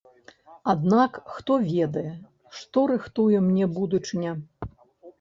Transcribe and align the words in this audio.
Аднак 0.71 1.19
хто 1.35 1.59
ведае, 1.75 2.11
што 2.63 2.77
рыхтуе 2.95 3.47
мне 3.53 3.71
будучыня? 3.81 4.39